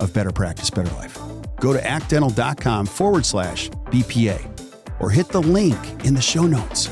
[0.00, 1.18] of Better Practice, Better Life.
[1.60, 6.88] Go to actdental.com forward slash BPA or hit the link in the show notes.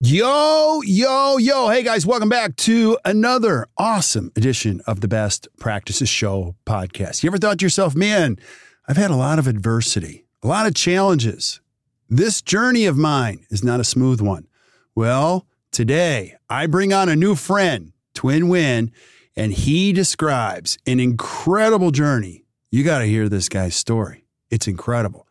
[0.00, 1.68] Yo, yo, yo.
[1.68, 7.22] Hey guys, welcome back to another awesome edition of the Best Practices Show podcast.
[7.22, 8.38] You ever thought to yourself, man,
[8.86, 11.60] I've had a lot of adversity, a lot of challenges.
[12.08, 14.46] This journey of mine is not a smooth one.
[14.94, 18.90] Well, Today, I bring on a new friend, Tuyen Nguyen,
[19.36, 22.44] and he describes an incredible journey.
[22.70, 24.24] You got to hear this guy's story.
[24.50, 25.26] It's incredible.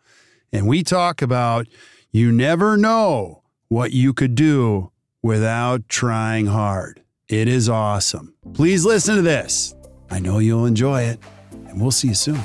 [0.51, 1.67] And we talk about
[2.11, 7.01] you never know what you could do without trying hard.
[7.27, 8.33] It is awesome.
[8.53, 9.75] Please listen to this.
[10.09, 11.19] I know you'll enjoy it,
[11.51, 12.39] and we'll see you soon.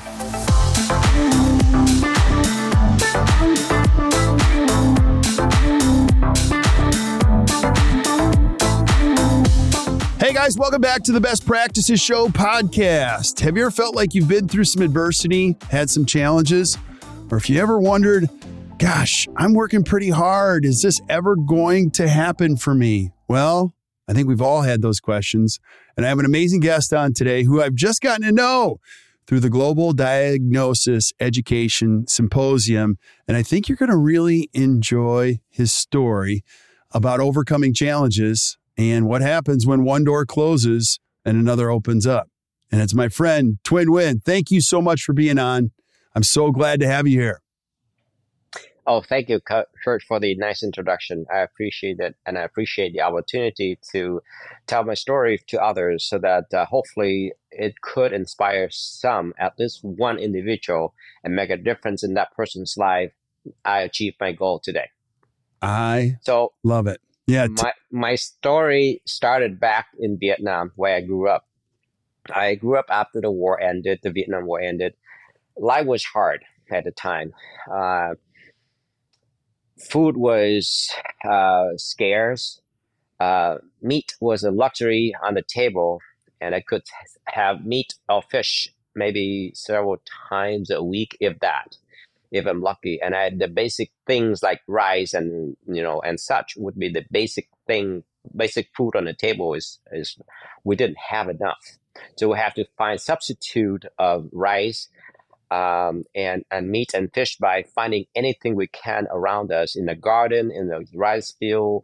[10.33, 13.39] Hey guys, welcome back to the Best Practices Show podcast.
[13.41, 16.75] Have you ever felt like you've been through some adversity, had some challenges,
[17.29, 18.27] or if you ever wondered,
[18.79, 20.65] gosh, I'm working pretty hard.
[20.65, 23.11] Is this ever going to happen for me?
[23.27, 23.75] Well,
[24.07, 25.59] I think we've all had those questions.
[25.95, 28.79] And I have an amazing guest on today who I've just gotten to know
[29.27, 32.97] through the Global Diagnostic Education Symposium.
[33.27, 36.43] And I think you're going to really enjoy his story
[36.91, 42.29] about overcoming challenges and what happens when one door closes and another opens up.
[42.71, 44.23] And it's my friend, Tuyen Nguyen.
[44.23, 45.71] Thank you so much for being on.
[46.15, 47.41] I'm so glad to have you here.
[48.85, 51.25] Oh, thank you, Kurt, for the nice introduction.
[51.33, 54.21] I appreciate it, and I appreciate the opportunity to
[54.67, 59.83] tell my story to others so that uh, hopefully it could inspire some, at least
[59.83, 63.13] one individual, and make a difference in that person's life.
[63.63, 64.89] I achieved my goal today.
[65.61, 66.99] I so love it.
[67.27, 67.47] Yeah.
[67.47, 71.45] T- my my story started back in Vietnam, where I grew up.
[72.33, 74.93] I grew up after the war ended, the Vietnam War ended.
[75.57, 77.33] Life was hard at the time.
[77.71, 78.13] Uh,
[79.77, 80.89] food was
[81.29, 82.61] uh, scarce.
[83.19, 85.99] Uh, meat was a luxury on the table,
[86.39, 86.83] and I could
[87.25, 89.97] have meat or fish maybe several
[90.29, 91.75] times a week, if that
[92.33, 92.99] if I'm lucky.
[93.01, 97.05] And I the basic things like rice and you know and such would be the
[97.11, 98.03] basic thing,
[98.35, 100.17] basic food on the table is is
[100.63, 101.77] we didn't have enough,
[102.17, 104.89] so we have to find substitute of rice.
[105.51, 109.93] Um, and, and meat and fish by finding anything we can around us in the
[109.93, 111.83] garden, in the rice field,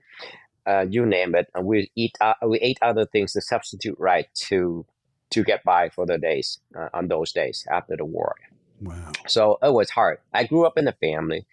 [0.65, 1.45] uh, you name it.
[1.53, 4.88] And we eat uh, we ate other things to substitute right to
[5.29, 8.35] to get by for the days uh, on those days after the war.
[8.81, 9.12] Wow.
[9.28, 10.19] So it was hard.
[10.34, 11.45] I grew up in a family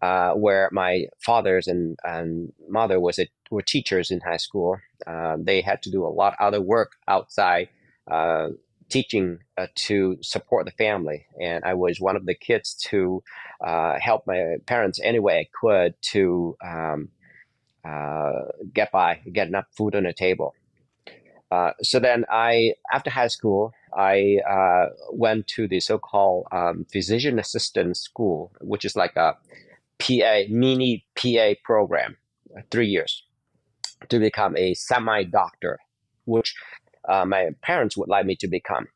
[0.00, 4.78] uh, where my fathers and, and mother was a, were teachers in high school.
[5.06, 7.68] Uh, they had to do a lot of other work outside
[8.10, 8.48] uh,
[8.88, 11.26] teaching uh, to support the family.
[11.40, 13.22] And I was one of the kids to
[13.64, 17.08] uh, help my parents any way I could to um,
[17.84, 20.54] uh, get by, get enough food on the table.
[21.82, 27.96] so then I, after high school, I uh, went to the so-called um, physician assistant
[27.96, 29.36] school, which is like a
[29.98, 32.16] PA mini PA program,
[32.70, 33.24] three years,
[34.08, 35.78] to become a semi doctor,
[36.24, 36.54] which
[37.08, 38.88] uh, my parents would like me to become.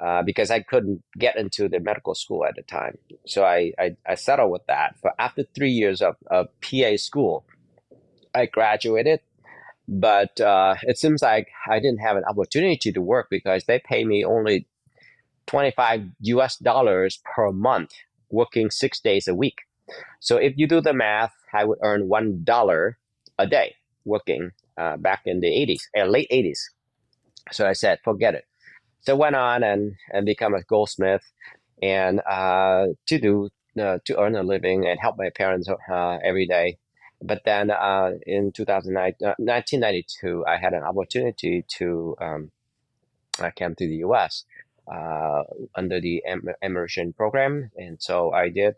[0.00, 2.98] Uh, because I couldn't get into the medical school at the time.
[3.26, 4.94] So I, I, I settled with that.
[5.02, 7.44] But after three years of, of PA school,
[8.32, 9.18] I graduated
[9.88, 14.04] but uh, it seems like I didn't have an opportunity to work because they pay
[14.04, 14.68] me only
[15.46, 17.92] 25 US dollars per month
[18.30, 19.56] working six days a week.
[20.20, 22.98] So if you do the math, I would earn one dollar
[23.38, 26.60] a day working uh, back in the 80s, uh, late 80s.
[27.52, 28.44] So I said, forget it.
[29.02, 31.22] So went on and, and become a goldsmith
[31.82, 33.50] and uh, to do
[33.80, 36.78] uh, to earn a living and help my parents uh, every day.
[37.20, 42.50] But then uh, in 2009, 1992, uh, I had an opportunity to um,
[43.40, 44.44] uh, I came to the U.S.
[44.86, 45.42] Uh,
[45.74, 46.22] under the
[46.62, 48.76] immersion program, and so I did.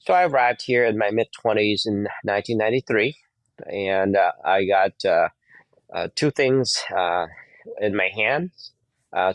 [0.00, 3.16] So I arrived here in my mid 20s in 1993,
[3.66, 5.34] and I got
[6.14, 6.84] two things
[7.80, 8.72] in my hands,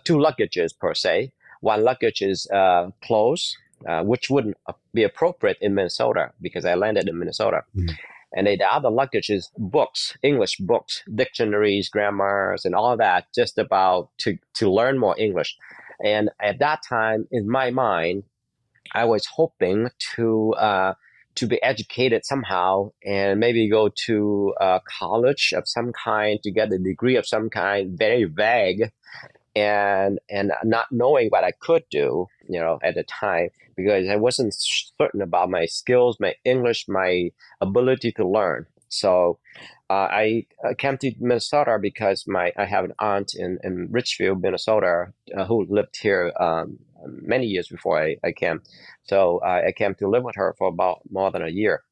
[0.03, 1.31] two luggages per se.
[1.61, 3.57] One luggage is uh, clothes,
[3.87, 7.63] uh, which wouldn't uh, be appropriate in Minnesota because I landed in Minnesota.
[7.75, 7.95] Mm.
[8.35, 14.09] And the other luggage is books, English books, dictionaries, grammars, and all that, just about
[14.19, 15.57] to, to learn more English.
[16.03, 18.23] And at that time, in my mind,
[18.93, 20.93] I was hoping to uh,
[21.35, 26.73] to be educated somehow and maybe go to a college of some kind to get
[26.73, 28.91] a degree of some kind, very vague
[29.55, 34.15] and and not knowing what I could do, you know, at the time because I
[34.15, 37.31] wasn't certain about my skills, my English, my
[37.61, 38.65] ability to learn.
[38.89, 39.39] So
[39.89, 40.45] uh, I
[40.77, 45.65] came to Minnesota because my I have an aunt in, in Richfield, Minnesota, uh, who
[45.69, 48.61] lived here um, many years before I, I came.
[49.03, 51.83] So uh, I came to live with her for about more than a year.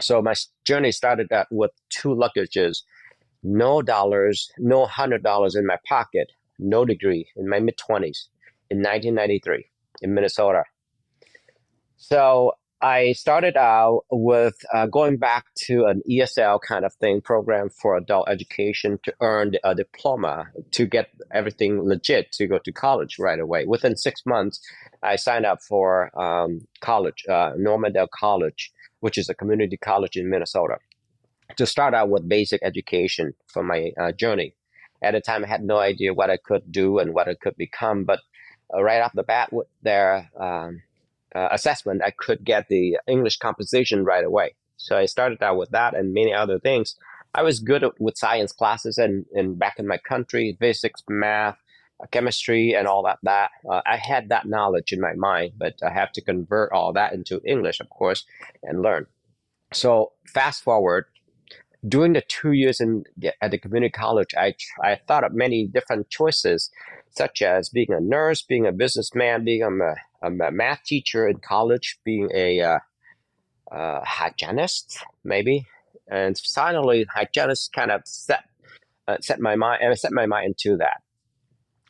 [0.00, 2.82] So my journey started with two luggages,
[3.42, 8.28] no dollars, no hundred dollars in my pocket, no degree in my mid 20s
[8.70, 9.66] in 1993
[10.02, 10.64] in Minnesota.
[11.96, 12.52] So
[12.84, 17.96] I started out with uh, going back to an ESL kind of thing program for
[17.96, 23.40] adult education to earn a diploma to get everything legit to go to college right
[23.40, 23.64] away.
[23.64, 24.60] Within six months,
[25.02, 28.70] I signed up for um, college, uh, Normandale College,
[29.00, 30.76] which is a community college in Minnesota,
[31.56, 34.54] to start out with basic education for my uh, journey
[35.04, 37.56] at the time, I had no idea what I could do and what I could
[37.56, 38.04] become.
[38.04, 38.20] But
[38.74, 40.82] uh, right off the bat, with their um,
[41.34, 44.54] uh, assessment, I could get the English composition right away.
[44.76, 46.96] So I started out with that and many other things.
[47.34, 51.56] I was good with science classes and, and back in my country, physics, math,
[52.00, 53.18] uh, chemistry, and all that.
[53.22, 56.92] That uh, I had that knowledge in my mind, but I have to convert all
[56.92, 58.24] that into English, of course,
[58.62, 59.06] and learn.
[59.72, 61.06] So fast forward
[61.86, 63.04] during the two years in
[63.40, 66.70] at the community college, I I thought of many different choices,
[67.10, 71.98] such as being a nurse, being a businessman, being a, a math teacher in college,
[72.04, 72.78] being a uh,
[73.70, 75.66] uh, hygienist, maybe,
[76.08, 78.44] and finally, hygienist kind of set
[79.06, 81.02] uh, set my mind and set my mind into that.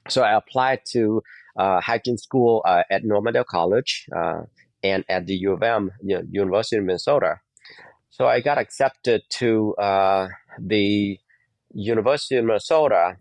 [0.08, 1.23] So I applied to
[1.56, 4.43] uh, hygiene school uh, at Normandale College uh,
[4.82, 7.38] and at the U of M, you know, University of Minnesota
[8.14, 11.19] so I got accepted to uh, the
[11.75, 13.16] University of Minnesota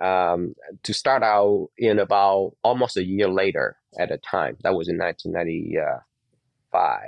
[0.00, 4.56] um, to start out in about almost a year later at a time.
[4.64, 7.02] That was in 1995.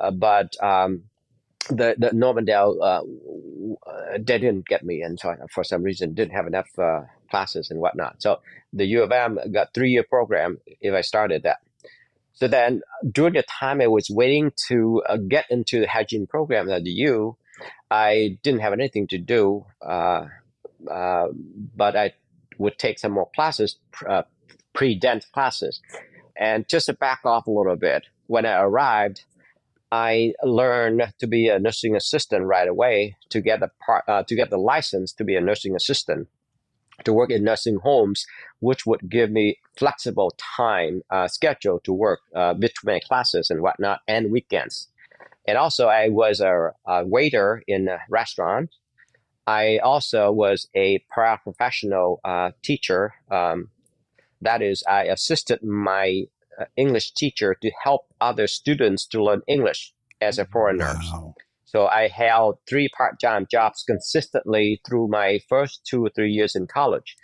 [0.00, 1.04] Uh, but um,
[1.70, 3.02] the, the Normandale, uh,
[4.18, 5.16] they didn't get me in.
[5.18, 8.20] So for some reason, didn't have enough uh, classes and whatnot.
[8.20, 8.40] So
[8.72, 11.58] the U of M got three year program if I started that.
[12.38, 16.70] So then during the time I was waiting to uh, get into the hygiene program
[16.70, 17.36] at the U,
[17.90, 20.26] I didn't have anything to do, uh,
[20.88, 21.26] uh,
[21.74, 22.12] but I
[22.58, 23.76] would take some more classes,
[24.08, 24.22] uh,
[24.72, 25.80] pre-dent classes.
[26.36, 29.24] And just to back off a little bit, when I arrived,
[29.90, 34.36] I learned to be a nursing assistant right away to get the part, uh, to
[34.36, 36.28] get the license to be a nursing assistant
[37.04, 38.26] to work in nursing homes,
[38.60, 44.00] which would give me flexible time uh, schedule to work uh, between classes and whatnot
[44.08, 44.88] and weekends.
[45.46, 48.70] And also, I was a, a waiter in a restaurant.
[49.46, 53.14] I also was a paraprofessional uh, teacher.
[53.30, 53.70] Um,
[54.42, 56.24] that is, I assisted my
[56.60, 60.94] uh, English teacher to help other students to learn English as a foreigner.
[61.12, 61.34] Wow.
[61.68, 66.66] So I held three part-time jobs consistently through my first two or three years in
[66.66, 67.14] college,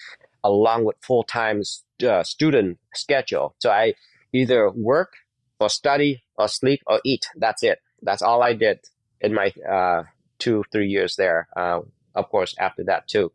[0.45, 1.63] along with full-time
[2.07, 3.55] uh, student schedule.
[3.59, 3.95] So I
[4.35, 5.15] either work
[5.59, 7.25] or study or sleep or eat.
[7.37, 7.79] That's it.
[8.03, 8.81] That's all I did
[9.23, 10.03] in my uh,
[10.39, 11.49] two, three years there.
[11.57, 11.81] Uh,
[12.15, 13.33] of course, after that too.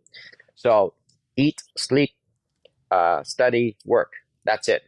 [0.53, 0.93] So
[1.35, 2.11] eat, sleep,
[2.91, 4.11] uh, study, work.
[4.45, 4.83] That's it.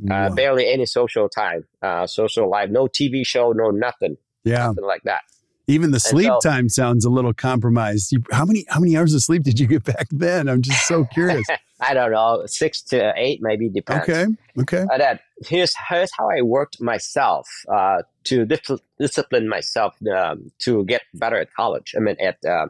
[0.00, 0.34] Uh, wow.
[0.34, 4.16] barely any social time, uh, social life, no TV show, no nothing.
[4.44, 4.68] Yeah.
[4.68, 5.22] Nothing like that.
[5.68, 8.12] Even the sleep so, time sounds a little compromised.
[8.12, 10.48] You, how many how many hours of sleep did you get back then?
[10.48, 11.46] I'm just so curious.
[11.80, 14.08] I don't know, six to eight maybe depends.
[14.08, 14.26] Okay,
[14.60, 14.86] okay.
[14.90, 20.84] Uh, that here's here's how I worked myself uh, to dis- discipline myself um, to
[20.84, 21.94] get better at college.
[21.96, 22.68] I mean, at uh,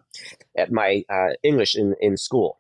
[0.57, 2.59] at my uh, English in in school.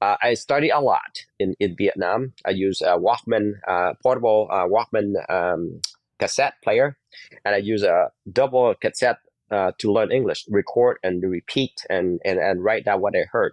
[0.00, 2.32] Uh, I study a lot in, in Vietnam.
[2.46, 5.80] I use a Walkman, uh, portable uh, Walkman um,
[6.20, 6.96] cassette player,
[7.44, 9.18] and I use a double cassette
[9.50, 13.52] uh, to learn English, record and repeat and, and, and write down what I heard.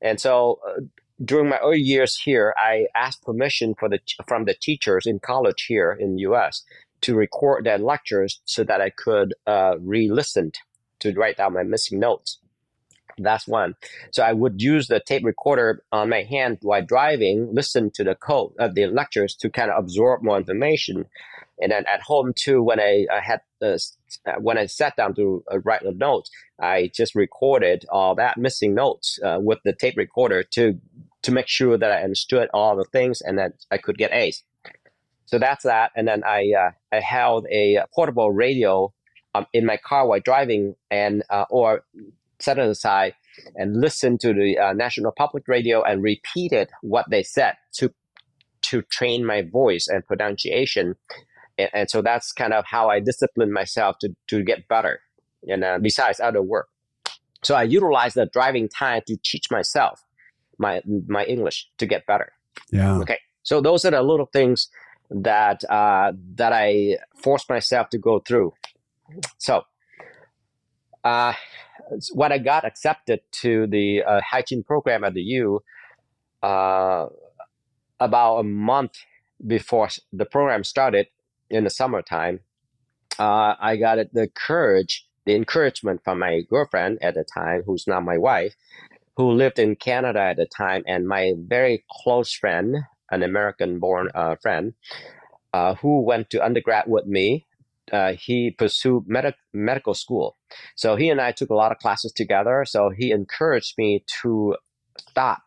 [0.00, 0.80] And so uh,
[1.24, 5.64] during my early years here, I asked permission for the from the teachers in college
[5.66, 6.62] here in the U.S.
[7.02, 10.52] to record their lectures so that I could uh, re-listen
[11.00, 12.38] to write down my missing notes.
[13.18, 13.74] That's one.
[14.10, 18.14] So I would use the tape recorder on my hand while driving, listen to the
[18.14, 21.06] code of the lectures to kind of absorb more information.
[21.60, 23.78] And then at home too, when I, I had uh,
[24.38, 26.30] when I sat down to uh, write the notes,
[26.60, 30.78] I just recorded all that missing notes uh, with the tape recorder to
[31.22, 34.42] to make sure that I understood all the things and that I could get A's.
[35.24, 35.90] So that's that.
[35.96, 38.92] And then I uh, I held a portable radio
[39.34, 41.84] um, in my car while driving, and uh, or
[42.40, 43.14] set it aside
[43.54, 47.92] and listen to the uh, National Public Radio and repeated what they said to
[48.62, 50.96] to train my voice and pronunciation.
[51.56, 55.00] And, and so that's kind of how I discipline myself to, to get better.
[55.46, 56.68] And uh, besides other work,
[57.44, 60.02] so I utilize the driving time to teach myself
[60.58, 62.32] my my English to get better.
[62.72, 62.98] Yeah.
[62.98, 63.18] Okay.
[63.42, 64.68] So those are the little things
[65.10, 68.54] that uh, that I force myself to go through.
[69.38, 69.62] So
[71.04, 71.34] uh,
[72.12, 75.62] when I got accepted to the uh, hygiene program at the U,
[76.42, 77.06] uh,
[78.00, 78.92] about a month
[79.46, 81.08] before the program started
[81.50, 82.40] in the summertime,
[83.18, 88.00] uh, I got the courage, the encouragement from my girlfriend at the time, who's now
[88.00, 88.54] my wife,
[89.16, 92.76] who lived in Canada at the time, and my very close friend,
[93.10, 94.74] an American-born uh, friend,
[95.54, 97.46] uh, who went to undergrad with me
[97.92, 100.36] uh, he pursued med- medical school.
[100.74, 102.64] So he and I took a lot of classes together.
[102.66, 104.56] So he encouraged me to
[104.98, 105.42] stop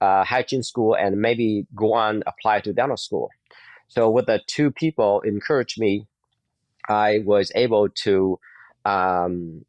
[0.00, 3.30] uh, hygiene school and maybe go on apply to dental school.
[3.88, 6.06] So with the two people encouraged me,
[6.88, 8.38] I was able to
[8.84, 9.64] um,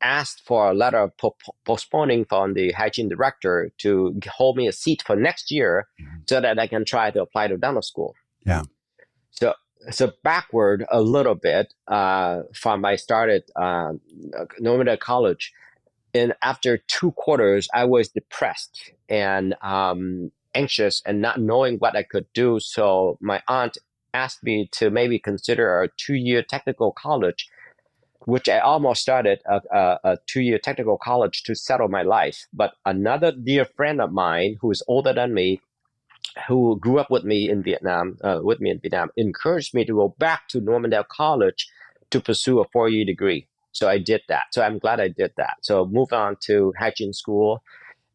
[0.00, 4.72] ask for a letter of po- postponing from the hygiene director to hold me a
[4.72, 6.18] seat for next year mm-hmm.
[6.28, 8.14] so that I can try to apply to dental school.
[8.46, 8.62] Yeah.
[9.30, 9.54] So
[9.90, 13.92] so backward a little bit uh, from I started uh,
[14.58, 15.52] Normandale College.
[16.12, 22.02] And after two quarters, I was depressed and um, anxious and not knowing what I
[22.02, 22.58] could do.
[22.60, 23.78] So my aunt
[24.12, 27.48] asked me to maybe consider a two-year technical college,
[28.24, 32.48] which I almost started a, a, a two-year technical college to settle my life.
[32.52, 35.60] But another dear friend of mine who is older than me
[36.46, 39.94] who grew up with me in Vietnam, uh, with me in Vietnam, encouraged me to
[39.94, 41.68] go back to Normandale College
[42.10, 43.46] to pursue a four-year degree.
[43.72, 44.44] So I did that.
[44.52, 45.58] So I'm glad I did that.
[45.62, 47.62] So moved on to hygiene school,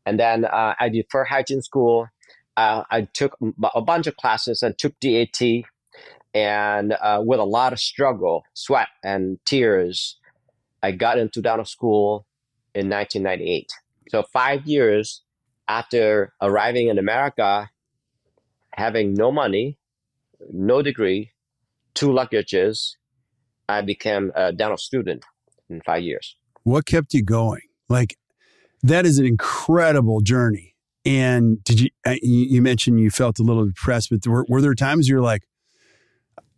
[0.05, 2.07] and then uh, I did for hygiene school.
[2.57, 3.37] Uh, I took
[3.73, 5.41] a bunch of classes and took DAT,
[6.33, 10.17] and uh, with a lot of struggle, sweat, and tears,
[10.83, 12.25] I got into dental school
[12.73, 13.69] in 1998.
[14.09, 15.23] So five years
[15.67, 17.69] after arriving in America,
[18.75, 19.77] having no money,
[20.51, 21.31] no degree,
[21.93, 22.95] two luggages,
[23.69, 25.23] I became a dental student
[25.69, 26.35] in five years.
[26.63, 27.61] What kept you going?
[27.87, 28.17] Like,
[28.83, 30.75] that is an incredible journey.
[31.05, 34.75] And did you, uh, you mentioned you felt a little depressed, but were, were there
[34.75, 35.43] times you're like,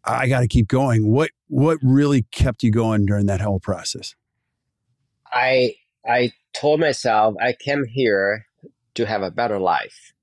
[0.04, 1.12] I got to keep going.
[1.12, 4.16] What, what really kept you going during that whole process?
[5.32, 8.48] I, I told myself I came here
[8.96, 10.14] to have a better life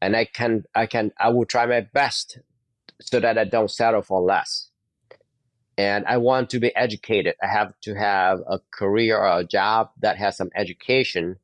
[0.00, 2.38] and I can I can I will try my best
[3.00, 4.70] so that I don't settle for less.
[5.78, 7.34] And I want to be educated.
[7.42, 11.36] I have to have a career or a job that has some education,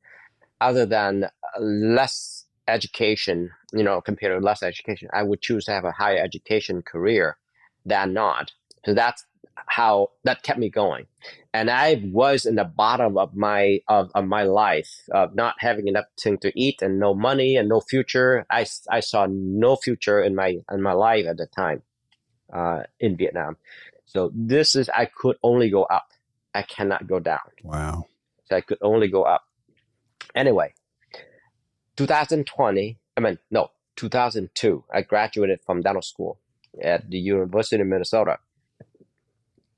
[0.61, 1.28] other than
[1.61, 3.50] less education.
[3.75, 7.37] You know, compared to less education, I would choose to have a higher education career
[7.85, 8.52] than not.
[8.87, 9.25] So that's
[9.66, 11.06] how that kept me going.
[11.54, 15.88] And i was in the bottom of my of, of my life of not having
[15.88, 18.47] enough thing to eat and no money and no future.
[18.50, 21.82] I, I saw no future in my in my life at the time
[22.52, 23.56] uh, in vietnam.
[24.06, 26.09] So this is i could only go up.
[26.54, 27.49] I cannot go down.
[27.62, 28.06] Wow.
[28.44, 29.42] So i could only go up.
[30.35, 30.75] Anyway
[31.97, 36.38] 2020 i mean no 2002 i graduated from dental school
[36.82, 38.38] at the university of minnesota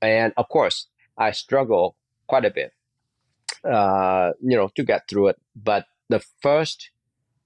[0.01, 0.87] and of course,
[1.17, 1.95] I struggle
[2.27, 2.73] quite a bit,
[3.63, 5.37] uh, you know, to get through it.
[5.55, 6.91] But the first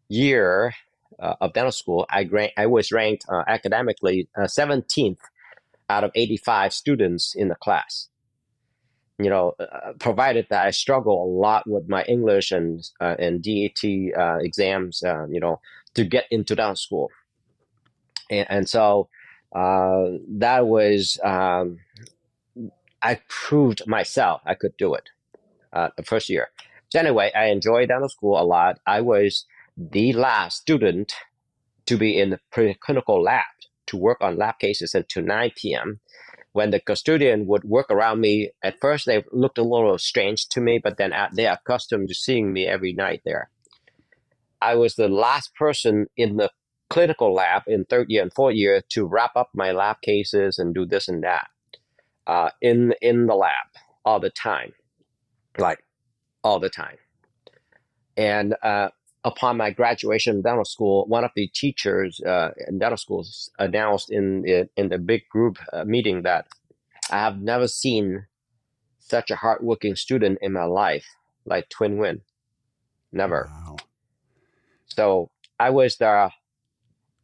[0.07, 0.73] year
[1.19, 5.17] uh, of dental school, I, gra- I was ranked uh, academically 17th
[5.89, 8.09] out of 85 students in the class.
[9.17, 13.43] You know, uh, provided that I struggle a lot with my English and uh, and
[13.43, 13.83] DAT
[14.17, 15.59] uh, exams, uh, you know,
[15.95, 17.11] to get into dental school,
[18.31, 19.09] and, and so
[19.53, 20.05] uh,
[20.37, 21.79] that was um,
[23.01, 25.09] I proved myself I could do it
[25.73, 26.49] uh, the first year.
[26.89, 28.79] So anyway, I enjoyed dental school a lot.
[28.85, 29.45] I was
[29.77, 31.13] the last student
[31.85, 33.45] to be in the preclinical lab
[33.87, 35.99] to work on lab cases until 9 p.m.
[36.51, 40.61] When the custodian would work around me, at first they looked a little strange to
[40.61, 43.49] me, but then they are accustomed to seeing me every night there.
[44.61, 46.51] I was the last person in the
[46.89, 50.73] clinical lab in third year and fourth year to wrap up my lab cases and
[50.73, 51.47] do this and that
[52.27, 53.67] uh, in in the lab
[54.05, 54.73] all the time,
[55.57, 55.83] like
[56.43, 56.97] all the time.
[58.17, 58.89] And uh,
[59.23, 64.11] upon my graduation in dental school, one of the teachers uh, in dental schools announced
[64.11, 66.47] in the, in the big group uh, meeting that
[67.09, 68.25] I have never seen
[68.99, 71.05] such a hardworking student in my life
[71.45, 72.21] like Tuyen Nguyen.
[73.11, 73.49] Never.
[73.49, 73.77] Wow.
[74.85, 76.29] So I was the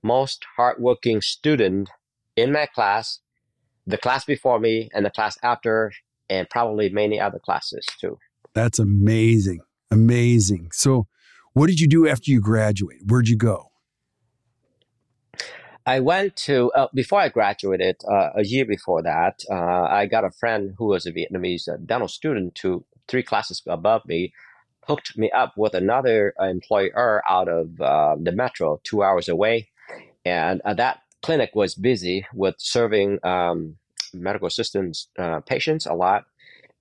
[0.02, 1.90] most hardworking student
[2.36, 3.20] in my class,
[3.88, 5.92] the class before me, and the class after,
[6.30, 8.18] and probably many other classes too.
[8.54, 9.60] That's amazing.
[9.92, 10.70] Amazing.
[10.72, 11.08] So,
[11.54, 13.10] what did you do after you graduated?
[13.10, 13.72] Where'd you go?
[15.86, 20.24] I went to, uh, before I graduated, uh, a year before that, uh, I got
[20.24, 24.34] a friend who was a Vietnamese uh, dental student to three classes above me,
[24.88, 29.70] hooked me up with another employer out of uh, the metro, two hours away.
[30.25, 33.77] And uh, that clinic was busy with serving um,
[34.13, 35.10] medical assistance
[35.48, 36.25] patients a lot.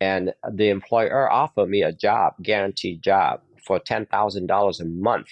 [0.03, 5.29] And the employer offered me a job, guaranteed job, for $10,000 a month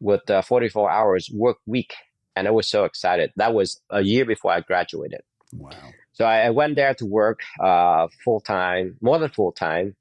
[0.00, 1.92] with a 44 hours work week.
[2.36, 3.32] And I was so excited.
[3.36, 5.20] That was a year before I graduated.
[5.52, 5.72] Wow.
[6.12, 9.94] So I, I went there to work uh, full time, more than full time,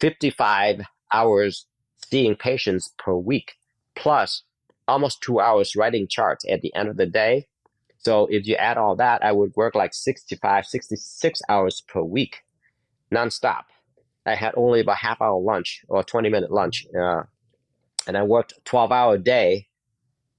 [0.00, 1.66] 55 hours
[2.10, 3.54] seeing patients per week,
[3.96, 4.42] plus
[4.86, 7.46] almost two hours writing charts at the end of the day.
[8.04, 12.42] So if you add all that, I would work like 65, 66 hours per week,
[13.12, 13.64] nonstop.
[14.26, 16.86] I had only about half hour lunch or 20 minute lunch.
[16.98, 17.22] Uh,
[18.06, 19.68] and I worked 12 hour day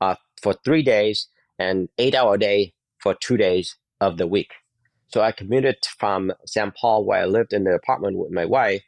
[0.02, 4.52] uh, for three days and eight hour day for two days of the week.
[5.08, 6.76] So I commuted from St.
[6.76, 8.84] Paul, where I lived in the apartment with my wife,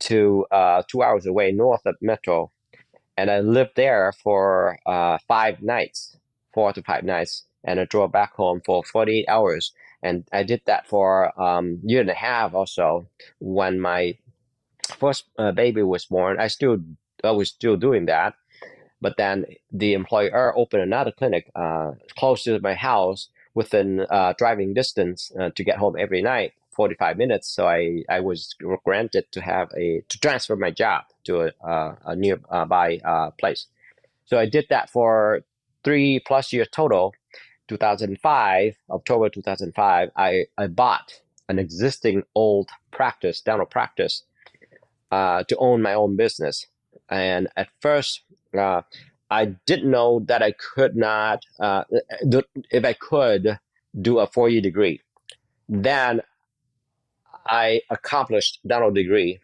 [0.00, 2.50] to uh, two hours away north of Metro.
[3.16, 6.16] And I lived there for uh, five nights,
[6.52, 7.44] four to five nights.
[7.64, 9.72] And I drove back home for 48 hours.
[10.02, 13.06] And I did that for um, year and a half or so
[13.38, 14.16] when my
[14.98, 16.78] first uh, baby was born, I still
[17.24, 18.34] I was still doing that.
[19.00, 24.74] But then the employer opened another clinic uh, close to my house within uh, driving
[24.74, 27.48] distance uh, to get home every night, 45 minutes.
[27.48, 31.96] So I, I was granted to have a to transfer my job to a, uh,
[32.06, 33.66] a nearby uh, place.
[34.24, 35.42] So I did that for
[35.84, 37.14] three plus years total.
[37.68, 44.24] 2005, October 2005, I, I bought an existing old practice, dental practice,
[45.10, 46.66] uh, to own my own business.
[47.08, 48.22] And at first,
[48.56, 48.82] uh,
[49.30, 51.84] I didn't know that I could not, uh,
[52.70, 53.58] if I could
[54.00, 55.00] do a four year degree.
[55.68, 56.22] Then
[57.46, 59.40] I accomplished dental degree.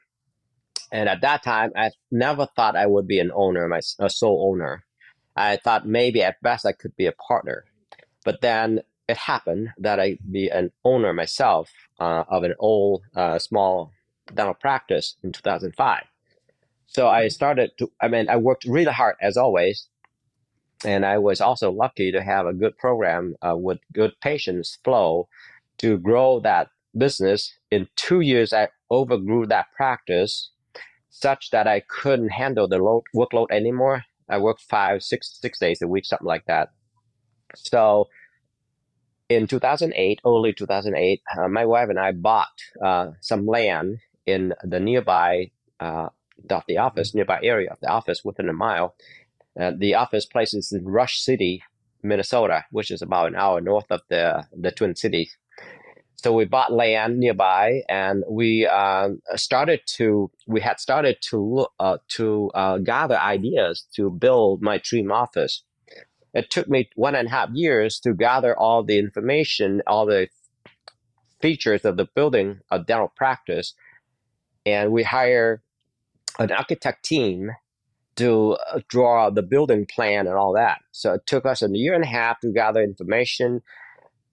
[0.90, 4.50] And at that time, I never thought I would be an owner, my, a sole
[4.50, 4.84] owner.
[5.36, 7.64] I thought maybe at best I could be a partner.
[8.28, 13.38] But then it happened that I be an owner myself uh, of an old uh,
[13.38, 13.90] small
[14.34, 16.02] dental practice in 2005.
[16.88, 19.88] So I started to, I mean, I worked really hard as always.
[20.84, 25.30] And I was also lucky to have a good program uh, with good patients flow
[25.78, 27.54] to grow that business.
[27.70, 30.50] In two years, I overgrew that practice
[31.08, 34.04] such that I couldn't handle the load, workload anymore.
[34.28, 36.68] I worked five, six, six days a week, something like that.
[37.56, 38.08] So
[39.28, 42.48] in 2008, early 2008, uh, my wife and I bought
[42.84, 46.08] uh, some land in the nearby uh,
[46.50, 48.94] of the office, nearby area of the office within a mile.
[49.58, 51.62] Uh, the office place is in Rush City,
[52.02, 55.36] Minnesota, which is about an hour north of the, the Twin Cities.
[56.16, 61.98] So we bought land nearby, and we uh, started to we had started to uh,
[62.16, 65.62] to uh, gather ideas to build my dream office.
[66.34, 70.28] It took me one and a half years to gather all the information, all the
[71.40, 73.74] features of the building, a dental practice,
[74.66, 75.62] and we hire
[76.38, 77.52] an architect team
[78.16, 80.80] to uh, draw the building plan and all that.
[80.90, 83.62] So it took us a year and a half to gather information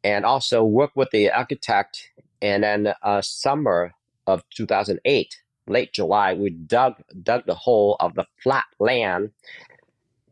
[0.04, 2.10] and also work with the architect.
[2.42, 3.94] And then uh, summer
[4.28, 5.36] of 2008,
[5.68, 9.32] late July, we dug dug the hole of the flat land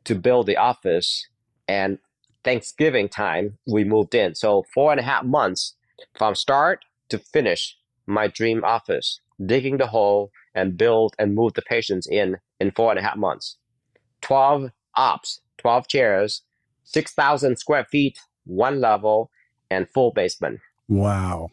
[0.06, 1.28] to build the office.
[1.68, 2.00] And
[2.44, 4.36] Thanksgiving time, we moved in.
[4.36, 5.76] So four and a half months
[6.18, 11.62] from start to finish my dream office, digging the hole and build and move the
[11.62, 13.58] patients in in four and a half months.
[14.22, 16.42] 12 ops, 12 chairs,
[16.84, 19.30] 6,000 square feet, one level,
[19.70, 20.60] and full basement.
[20.88, 21.50] Wow.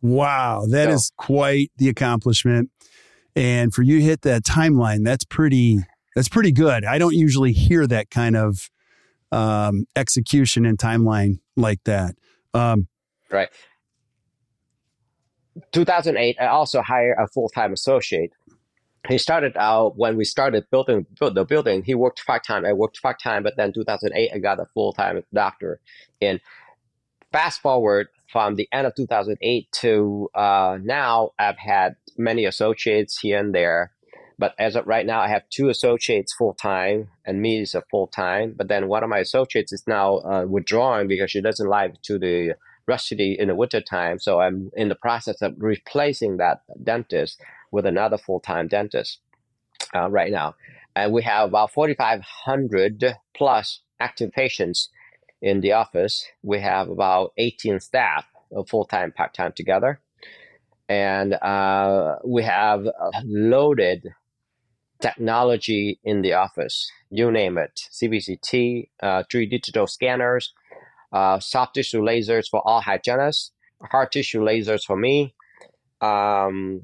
[0.00, 0.66] Wow.
[0.68, 2.70] that so, is quite the accomplishment.
[3.34, 5.80] And for you hit that timeline, that's pretty
[6.14, 6.84] that's pretty good.
[6.84, 8.68] I don't usually hear that kind of
[9.32, 12.14] um, execution and timeline like that.
[12.54, 12.86] Um,
[13.30, 13.48] right.
[15.72, 18.32] 2008, I also hired a full time associate.
[19.08, 21.82] He started out when we started building build the building.
[21.82, 22.64] He worked part time.
[22.64, 25.80] I worked part time, but then 2008, I got a full time doctor.
[26.20, 26.40] And
[27.32, 33.38] fast forward from the end of 2008 to uh, now, I've had many associates here
[33.38, 33.92] and there.
[34.42, 37.82] But as of right now, I have two associates full time, and me is a
[37.92, 38.54] full time.
[38.56, 42.18] But then one of my associates is now uh, withdrawing because she doesn't like to
[42.18, 42.56] the
[42.88, 44.18] rusty in the winter time.
[44.18, 49.20] So I'm in the process of replacing that dentist with another full time dentist
[49.94, 50.56] uh, right now.
[50.96, 54.88] And we have about 4,500 plus active patients
[55.40, 56.26] in the office.
[56.42, 58.24] We have about 18 staff,
[58.68, 60.00] full time, part time together.
[60.88, 62.88] And uh, we have
[63.22, 64.12] loaded
[65.02, 66.90] technology in the office.
[67.10, 70.54] You name it CBCT, uh, three digital scanners,
[71.12, 73.52] uh, soft tissue lasers for all hygienists,
[73.90, 75.34] hard tissue lasers for me,
[76.00, 76.82] um,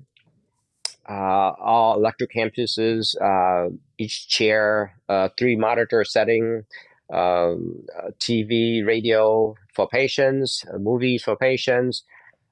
[1.08, 6.64] uh, all electric campuses, uh, each chair, uh, three monitor setting,
[7.10, 12.02] um, uh, TV, radio for patients, uh, movies for patients,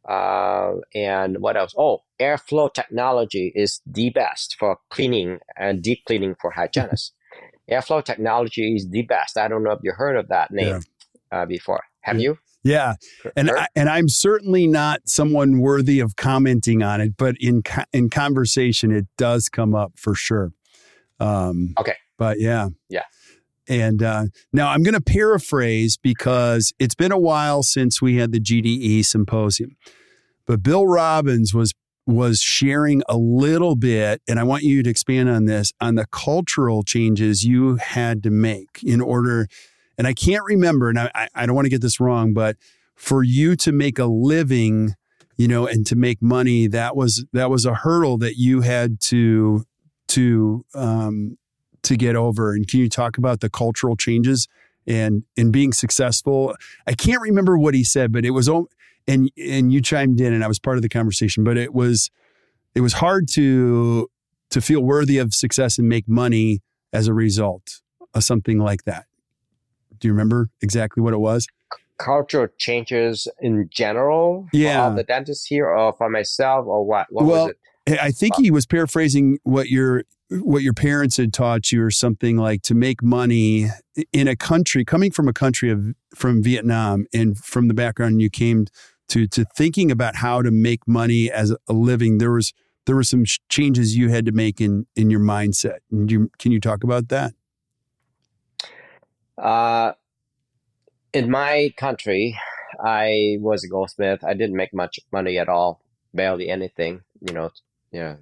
[0.08, 1.74] and what else?
[1.76, 7.12] Oh, airflow technology is the best for cleaning and deep cleaning for hygienists.
[7.70, 9.36] airflow technology is the best.
[9.36, 10.66] I don't know if you heard of that name.
[10.68, 10.80] Yeah
[11.30, 11.82] uh, before.
[12.00, 12.38] Have you?
[12.62, 12.94] Yeah,
[13.36, 18.10] and I, and I'm certainly not someone worthy of commenting on it, but in in
[18.10, 20.52] conversation, it does come up for sure.
[21.20, 23.04] Um, okay, but yeah, yeah.
[23.68, 28.32] And uh, now I'm going to paraphrase because it's been a while since we had
[28.32, 29.76] the GDE symposium,
[30.46, 31.72] but Bill Robbins was
[32.08, 36.06] was sharing a little bit, and I want you to expand on this on the
[36.06, 39.48] cultural changes you had to make in order
[39.98, 42.56] and I can't remember, and I, I don't want to get this wrong, but
[42.94, 44.94] for you to make a living,
[45.36, 49.00] you know, and to make money, that was that was a hurdle that you had
[49.02, 49.64] to
[50.08, 51.38] to um,
[51.86, 52.52] to get over.
[52.52, 54.48] And can you talk about the cultural changes
[54.86, 56.54] and in being successful?
[56.86, 58.48] I can't remember what he said, but it was
[59.08, 61.44] and and you chimed in, and I was part of the conversation.
[61.44, 62.10] But it was
[62.74, 64.10] it was hard to
[64.50, 67.80] to feel worthy of success and make money as a result
[68.14, 69.06] of something like that.
[69.98, 71.46] Do you remember exactly what it was?
[71.98, 74.48] Cultural changes in general.
[74.52, 77.06] Yeah, the dentist here, or for myself, or what?
[77.10, 77.54] What well, was
[77.86, 77.98] it?
[78.00, 82.36] I think he was paraphrasing what your what your parents had taught you, or something
[82.36, 83.68] like to make money
[84.12, 88.30] in a country coming from a country of from Vietnam and from the background you
[88.30, 88.66] came
[89.08, 92.18] to to thinking about how to make money as a living.
[92.18, 92.52] There was
[92.86, 95.78] there were some changes you had to make in in your mindset.
[95.90, 97.34] And you, can you talk about that?
[99.36, 99.92] Uh,
[101.12, 102.38] in my country,
[102.82, 104.24] I was a goldsmith.
[104.24, 105.80] I didn't make much money at all,
[106.14, 107.02] barely anything.
[107.20, 107.50] You know,
[107.92, 108.16] yeah,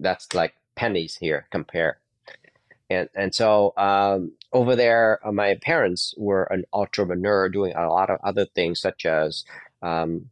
[0.00, 2.00] that's like pennies here compare.
[2.88, 8.08] And and so um, over there, uh, my parents were an entrepreneur, doing a lot
[8.10, 9.44] of other things such as
[9.82, 10.30] um,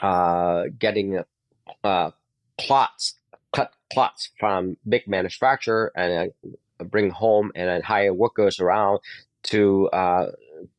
[0.00, 1.08] uh, getting
[1.84, 2.10] uh,
[2.56, 3.14] plots,
[3.52, 6.10] cut plots from big manufacturer and
[6.80, 9.00] uh, bring home and then hire workers around
[9.42, 10.26] to uh,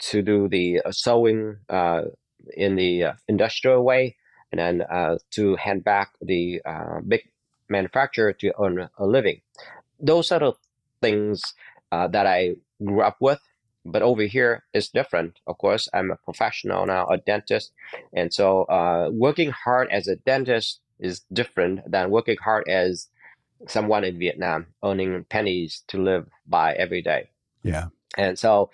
[0.10, 1.58] to do the uh, sewing
[2.65, 4.15] in the industrial way,
[4.52, 7.21] and then uh, to hand back the uh, big
[7.71, 9.41] manufacturer to earn a living.
[9.99, 10.53] Those are the
[11.01, 11.55] things
[11.91, 13.39] that I grew up with.
[13.84, 15.39] But over here is different.
[15.47, 17.71] Of course, I'm a professional now, a dentist,
[18.13, 18.67] and so
[19.12, 23.07] working hard as a dentist is different than working hard as
[23.67, 27.29] someone in Vietnam earning pennies to live by every day.
[27.63, 27.88] Yeah.
[28.17, 28.69] And so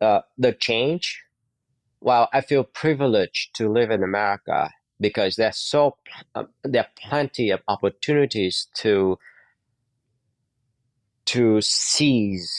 [0.00, 1.24] uh, the change,
[2.00, 4.70] well, I feel privileged to live in America
[5.00, 5.96] because there's so
[6.34, 9.18] uh, there are plenty of opportunities to
[11.26, 12.50] to seize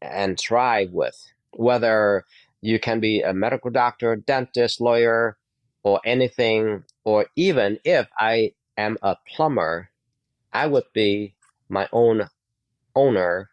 [0.00, 1.16] and thrive with.
[1.56, 2.24] Whether
[2.64, 5.36] you can be a medical doctor, dentist, lawyer,
[5.82, 6.82] or anything.
[7.04, 9.90] Or even if I am a plumber,
[10.52, 11.34] I would be
[11.68, 12.26] my own
[12.94, 13.50] owner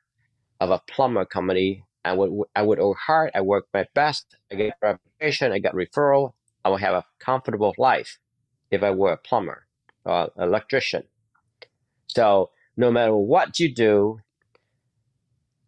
[0.62, 1.84] of a plumber company.
[2.06, 3.32] I would I would work hard.
[3.36, 4.38] I work my best.
[4.50, 5.52] I get reputation.
[5.52, 6.32] I get referral.
[6.64, 8.18] I will have a comfortable life
[8.72, 9.68] if I were a plumber
[10.06, 11.04] or electrician.
[12.08, 14.20] So no matter what you do,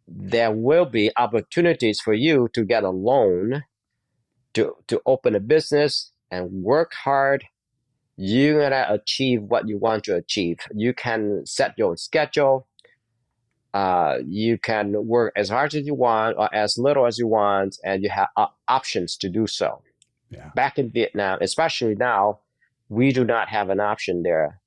[0.08, 3.64] there will be opportunities for you to get a loan
[4.54, 7.46] to, to open a business and work hard.
[8.16, 10.60] You're gonna achieve what you want to achieve.
[10.74, 12.68] You can set your schedule.
[13.74, 17.78] Uh, you can work as hard as you want or as little as you want,
[17.84, 18.28] and you have
[18.68, 19.82] options to do so.
[20.30, 20.52] Yeah.
[20.54, 22.40] Back in Vietnam, especially now,
[22.94, 24.60] we do not have an option there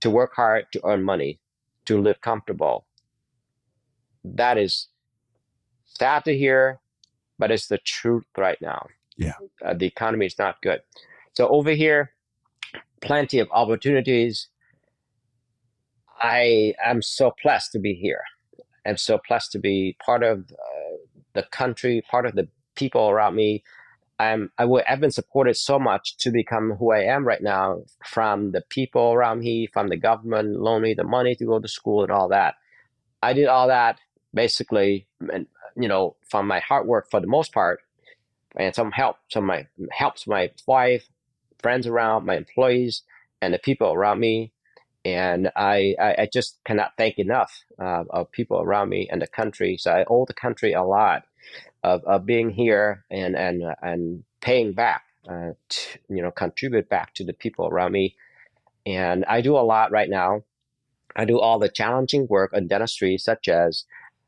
[0.00, 1.40] to work hard to earn money,
[1.86, 2.86] to live comfortable
[4.24, 4.88] that is
[5.84, 6.80] sad to hear,
[7.38, 8.86] but it's the truth right now.
[9.16, 9.34] Yeah.
[9.64, 10.80] Uh, the economy is not good.
[11.34, 12.12] So over here,
[13.00, 14.48] plenty of opportunities.
[16.20, 18.22] I am so blessed to be here.
[18.86, 20.96] I'm so blessed to be part of uh,
[21.34, 23.62] the country, part of the people around me.
[24.18, 27.82] I'm I w- I've been supported so much to become who I am right now
[28.04, 31.68] from the people around me, from the government, loan me the money to go to
[31.68, 32.54] school and all that.
[33.22, 33.98] I did all that
[34.32, 35.46] basically, and
[35.76, 37.80] you know, from my hard work for the most part,
[38.56, 41.08] and some help, some my helps my wife,
[41.58, 43.02] friends around, my employees,
[43.40, 44.52] and the people around me.
[45.04, 49.26] And I, I, I just cannot thank enough uh, of people around me and the
[49.26, 49.76] country.
[49.76, 51.24] So I owe the country a lot
[51.84, 57.14] of, of being here and and and paying back, uh, to, you know, contribute back
[57.14, 58.16] to the people around me.
[58.86, 60.42] And I do a lot right now.
[61.16, 63.84] I do all the challenging work in dentistry, such as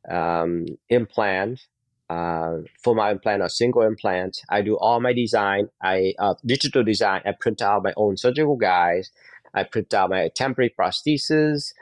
[0.08, 1.66] um, implant,
[2.08, 4.40] uh, for my implant, a single implant.
[4.48, 5.68] I do all my design.
[5.82, 7.22] I uh, digital design.
[7.26, 9.10] I print out my own surgical guides.
[9.52, 11.72] I print out my temporary prostheses.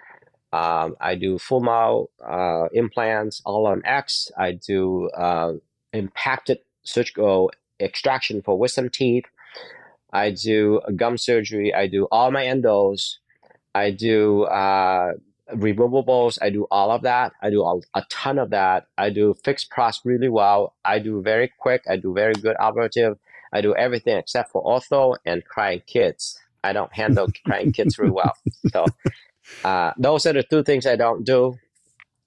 [0.55, 4.31] Um, I do full mouth uh, implants all on X.
[4.39, 5.55] I do uh,
[5.93, 9.25] impacted surgical extraction for wisdom teeth.
[10.13, 11.75] I do gum surgery.
[11.75, 13.17] I do all my endos.
[13.75, 15.15] I do uh,
[15.53, 16.39] removables.
[16.41, 17.33] I do all of that.
[17.43, 18.87] I do a, a ton of that.
[18.97, 20.77] I do fixed pros really well.
[20.85, 21.83] I do very quick.
[21.91, 23.19] I do very good operative.
[23.53, 26.39] I do everything except for ortho and crying kids.
[26.63, 28.37] I don't handle crying kids very well.
[28.71, 28.87] So
[29.65, 31.57] uh, those are the two things I don't do.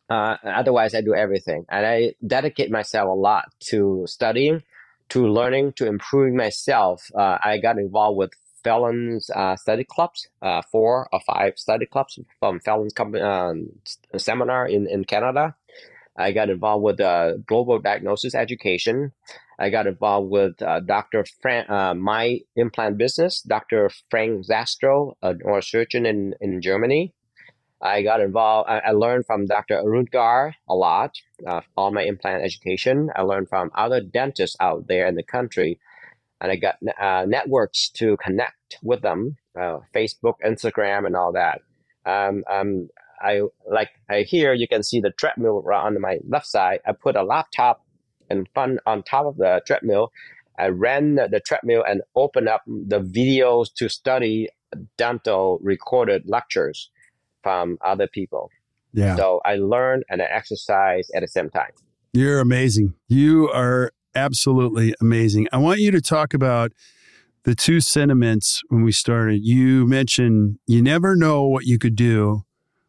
[0.09, 4.63] Uh, otherwise, I do everything, and I dedicate myself a lot to studying,
[5.09, 7.11] to learning, to improving myself.
[7.13, 8.31] Uh, I got involved with
[8.63, 13.69] felons uh, study clubs, uh, four or five study clubs from felons company, um,
[14.15, 15.55] seminar in, in Canada.
[16.17, 19.11] I got involved with global diagnostic education.
[19.59, 21.25] I got involved with uh, Dr.
[21.41, 23.89] Frank, uh, my implant business, Dr.
[24.09, 27.13] Frank Zastro, a neurosurgeon in, in Germany.
[27.81, 29.79] I got involved, I, I learned from Dr.
[29.79, 31.15] Arun Garg a lot,
[31.45, 33.09] uh, all my implant education.
[33.15, 35.79] I learned from other dentists out there in the country
[36.39, 41.61] and I got uh, networks to connect with them, uh, Facebook, Instagram, and all that.
[42.05, 42.89] Um, um,
[43.19, 46.81] I like I here you can see the treadmill on my left side.
[46.85, 47.83] I put a laptop
[48.29, 50.11] and fun on top of the treadmill.
[50.59, 54.49] I ran the treadmill and opened up the videos to study
[54.97, 56.89] dental recorded lectures
[57.43, 58.49] from other people.
[58.93, 59.15] Yeah.
[59.15, 61.71] So I learned and I exercise at the same time.
[62.13, 62.95] You're amazing.
[63.07, 65.47] You are absolutely amazing.
[65.51, 66.71] I want you to talk about
[67.43, 69.43] the two sentiments when we started.
[69.43, 72.43] You mentioned you never know what you could do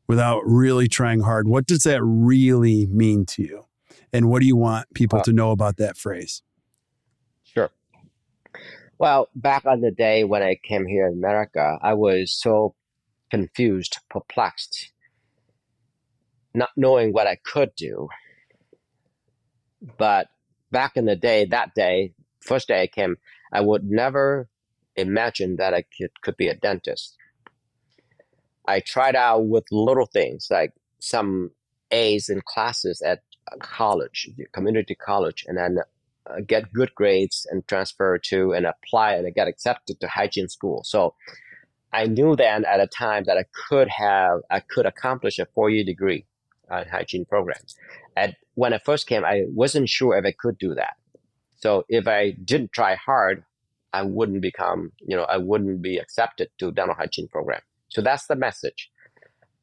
[0.09, 1.46] without really trying hard.
[1.46, 3.64] What does that really mean to you?
[4.12, 6.42] And what do you want people uh, to know about that phrase?
[7.42, 7.71] Sure.
[8.99, 12.75] Well, back on the day when I came here in America, I was so
[13.31, 14.90] confused, perplexed,
[16.55, 18.09] not knowing what I could do.
[19.99, 20.29] But
[20.73, 23.16] back in the day, that day, first day I came,
[23.53, 24.49] I would never
[24.97, 27.16] imagine that I could, could be a dentist.
[28.66, 31.53] I tried out with little things like some
[31.90, 33.21] A's in classes at
[33.61, 35.79] college, community college, and then
[36.27, 40.83] uh, get good grades and transfer to and apply and get accepted to hygiene school.
[40.85, 41.15] So
[41.93, 45.71] I knew then at a time that I could have, I could accomplish a four
[45.71, 46.27] year degree
[46.71, 47.77] uh, hygiene programs.
[48.17, 50.97] And when I first came, I wasn't sure if I could do that.
[51.57, 53.45] So if I didn't try hard,
[53.93, 57.63] I wouldn't become, you know, I wouldn't be accepted to dental hygiene program.
[57.89, 58.91] So that's the message.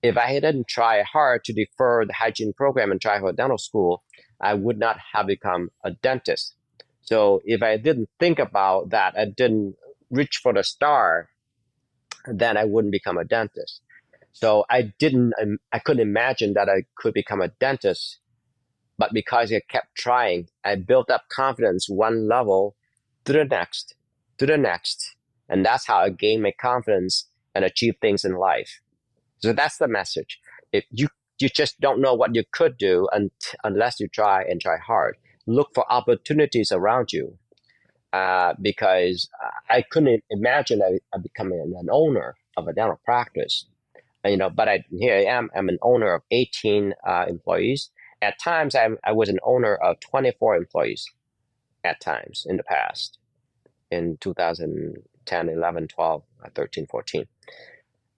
[0.06, 4.04] If I hadn't try hard to defer the hygiene program try for dental school,
[4.40, 6.56] I would not have become a dentist.
[7.02, 9.76] So if I didn't think about that, I didn't
[10.12, 11.30] reach for the star,
[12.28, 13.82] then I wouldn't become a dentist.
[14.32, 15.34] So I didn't,
[15.72, 18.20] I couldn't imagine that I could become a dentist.
[19.00, 22.76] But because I kept trying, I built up confidence one level
[23.26, 23.96] to the next,
[24.38, 25.16] to the next.
[25.50, 28.82] And that's how I gained my confidence and achieve things in life.
[29.40, 30.40] So that's the message.
[30.72, 33.32] If you, you just don't know what you could do un-
[33.64, 35.18] unless you try and try hard.
[35.48, 37.38] Look for opportunities around you.
[38.14, 39.30] Uh, because
[39.70, 43.66] I couldn't imagine I, I becoming an owner of a dental practice
[44.26, 45.50] you know, but I, here I am.
[45.56, 47.90] I'm an owner of 18 uh, employees.
[48.22, 51.06] At times, I'm, I was an owner of 24 employees.
[51.84, 53.20] At times in the past,
[53.92, 57.26] in 2010, 11, 12, uh, 13, 14,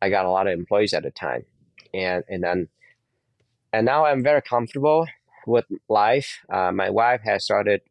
[0.02, 1.46] I got a lot of employees at the time,
[1.94, 2.68] and and then,
[3.74, 5.08] and now I'm very comfortable
[5.46, 6.40] with life.
[6.52, 7.82] Uh, my wife has started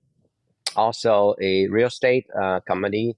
[0.77, 3.17] also a real estate uh, company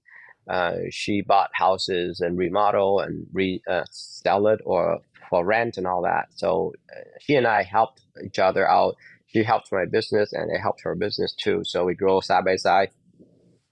[0.49, 4.97] uh, she bought houses and remodel and re uh, sell it or
[5.29, 6.27] for rent and all that.
[6.35, 8.95] So uh, she and I helped each other out.
[9.27, 11.61] She helped my business and it helped her business too.
[11.63, 12.89] So we grow side by side.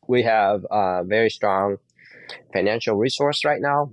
[0.07, 1.77] We have a very strong
[2.53, 3.89] financial resource right now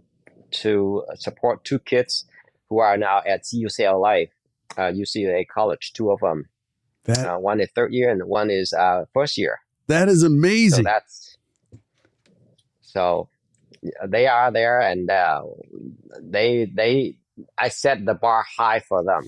[0.63, 2.25] to support two kids
[2.69, 4.29] who are now at UCLA,
[4.77, 5.93] uh, UCLA College.
[5.93, 6.49] Two of them.
[7.05, 9.61] That, uh, one is third year and one is uh, first year.
[9.89, 10.85] That is amazing.
[10.85, 11.37] So that's
[12.81, 13.29] so
[14.07, 15.43] they are there, and uh,
[16.21, 17.17] they they
[17.59, 19.25] I set the bar high for them.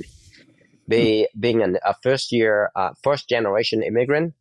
[0.89, 4.35] Be, being an, a first year, uh, first generation immigrant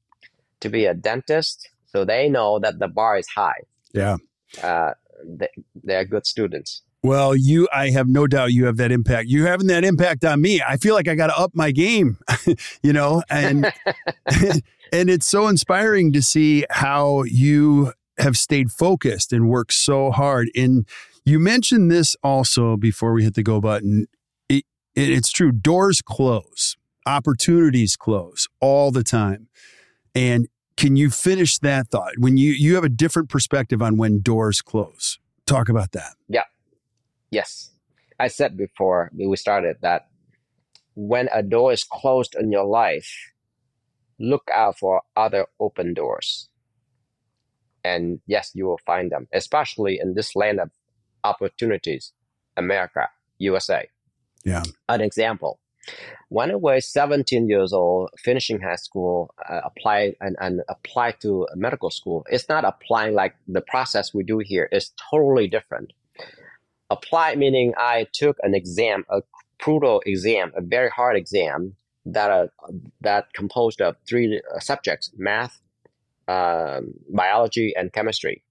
[0.59, 3.61] to be a dentist, so they know that the bar is high.
[3.93, 4.17] Yeah,
[5.23, 5.49] they,
[5.83, 6.81] they're good students.
[7.03, 9.27] Well, you, I have no doubt you have that impact.
[9.27, 10.61] You having that impact on me.
[10.67, 12.17] I feel like I got to up my game,
[12.81, 13.71] you know, and
[14.91, 20.49] and it's so inspiring to see how you have stayed focused and worked so hard.
[20.55, 20.87] And
[21.25, 24.07] you mentioned this also before we hit the go button.
[24.49, 25.51] It, it, it's true.
[25.51, 26.75] Doors close,
[27.05, 29.47] opportunities close all the time.
[30.15, 30.47] And
[30.77, 34.61] can you finish that thought when you you have a different perspective on when doors
[34.61, 35.19] close?
[35.45, 36.15] Talk about that.
[36.27, 36.43] Yeah.
[37.31, 37.71] Yes.
[38.19, 40.07] I said before we started that
[40.95, 43.09] when a door is closed in your life,
[44.19, 46.49] look out for other open doors.
[47.83, 50.71] And yes, you will find them, especially in this land of
[51.23, 52.13] opportunities,
[52.57, 53.87] America, USA.
[54.43, 54.63] Yeah.
[54.89, 55.59] An example.
[56.29, 61.47] When I was 17 years old, finishing high school, uh, applied and, and applied to
[61.55, 62.25] medical school.
[62.29, 64.67] It's not applying like the process we do here.
[64.71, 65.93] It's totally different.
[66.89, 69.21] Apply meaning I took an exam, a
[69.63, 72.47] brutal exam, a very hard exam that uh,
[73.01, 75.59] that composed of three uh, subjects: math,
[76.27, 78.43] um, biology and chemistry,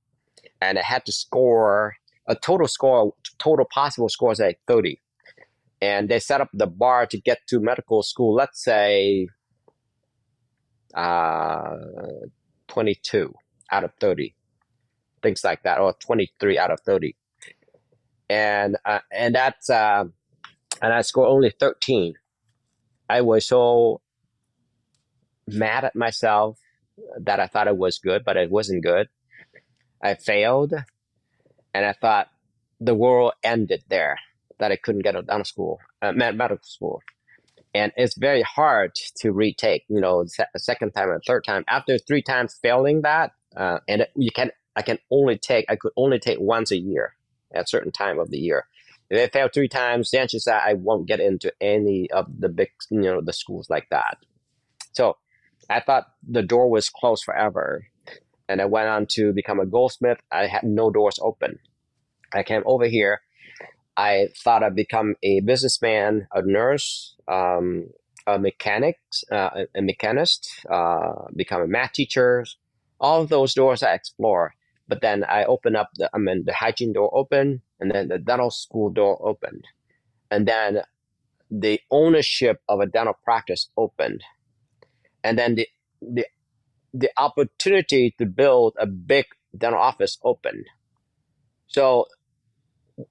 [0.61, 4.99] and I had to score a total score, total possible scores at 30.
[5.81, 9.29] And they set up the bar to get to medical school, let's say
[10.95, 11.77] uh,
[12.69, 13.35] 22
[13.71, 14.35] out of 30,
[15.23, 17.17] things like that, or 23 out of 30.
[18.31, 20.05] And uh, and that's uh,
[20.81, 22.15] and I scored only 13.
[23.09, 24.01] I was so
[25.47, 26.59] mad at myself
[27.21, 29.09] that I thought it was good, but it wasn't good.
[30.03, 30.73] I failed,
[31.75, 32.29] and I thought
[32.81, 34.19] the world ended there.
[34.59, 37.03] That I couldn't get a dental school, uh, medical school,
[37.75, 39.85] and it's very hard to retake.
[39.89, 41.65] You know, a second time and third time.
[41.69, 45.93] After three times failing that, uh, and you can, I can only take, I could
[45.97, 47.15] only take once a year
[47.55, 48.67] at a certain time of the year.
[49.11, 52.71] If I fail three times, chances are I won't get into any of the big,
[52.91, 54.19] you know, the schools like that.
[54.93, 55.19] So
[55.69, 57.87] I thought the door was closed forever.
[58.49, 60.19] And I went on to become a goldsmith.
[60.31, 61.59] I had no doors open.
[62.33, 63.21] I came over here.
[63.97, 67.89] I thought I'd become a businessman, a nurse, um,
[68.27, 68.99] a mechanic,
[69.31, 72.45] uh, a mechanist, uh, become a math teacher.
[73.01, 74.55] All of those doors I explore.
[74.89, 78.19] But then I opened up the, I mean, the hygiene door open, and then the
[78.19, 79.65] dental school door opened.
[80.31, 80.83] And then
[81.51, 84.23] the ownership of a dental practice opened
[85.25, 85.69] and then the
[86.01, 86.27] the
[86.93, 89.27] the opportunity to build a big
[89.57, 90.67] dental office opened.
[91.67, 92.07] So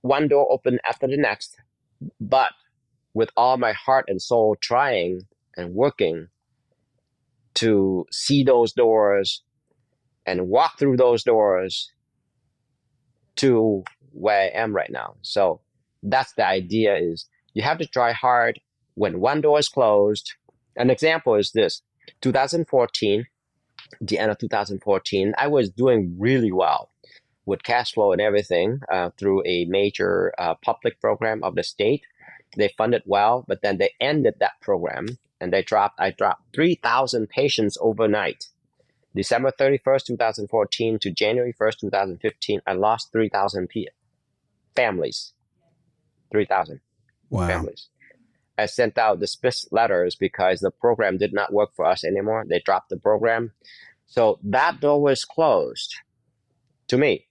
[0.01, 1.57] one door open after the next,
[2.19, 2.51] but
[3.13, 5.21] with all my heart and soul trying
[5.55, 6.27] and working
[7.55, 9.43] to see those doors
[10.25, 11.91] and walk through those doors
[13.35, 15.15] to where I am right now.
[15.21, 15.61] So
[16.01, 18.59] that's the idea is you have to try hard
[18.95, 20.33] when one door is closed.
[20.75, 21.81] An example is this
[22.21, 23.25] 2014,
[24.01, 26.89] the end of 2014, I was doing really well
[27.45, 32.03] with cash flow and everything uh, through a major uh, public program of the state.
[32.55, 35.07] They funded well, but then they ended that program
[35.41, 35.99] and they dropped.
[35.99, 38.47] I dropped 3,000 patients overnight.
[39.15, 43.69] December 31st, 2014 to January 1st, 2015, I lost 3,000
[44.75, 45.33] families.
[46.31, 46.79] 3,000
[47.29, 47.47] wow.
[47.47, 47.89] families.
[48.57, 52.45] I sent out dismiss letters because the program did not work for us anymore.
[52.47, 53.51] They dropped the program.
[54.05, 55.95] So that door was closed
[56.87, 57.27] to me.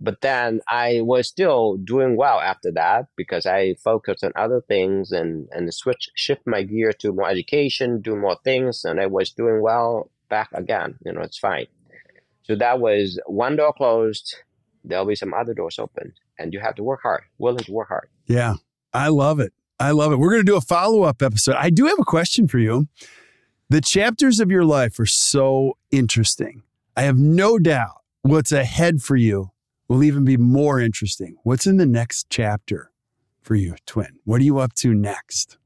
[0.00, 5.10] But then I was still doing well after that because I focused on other things
[5.10, 9.30] and, and switch shift my gear to more education, do more things, and I was
[9.30, 10.96] doing well back again.
[11.04, 11.66] You know, it's fine.
[12.42, 14.36] So that was one door closed,
[14.84, 16.12] there'll be some other doors open.
[16.38, 18.08] And you have to work hard, willing to work hard.
[18.26, 18.56] Yeah.
[18.92, 19.52] I love it.
[19.80, 20.18] I love it.
[20.18, 21.56] We're going to do a follow up episode.
[21.56, 22.86] I do have a question for you.
[23.68, 26.62] The chapters of your life are so interesting.
[26.96, 29.50] I have no doubt what's ahead for you
[29.88, 31.36] will even be more interesting.
[31.42, 32.90] What's in the next chapter
[33.40, 34.16] for you, Tuyen?
[34.24, 35.58] What are you up to next?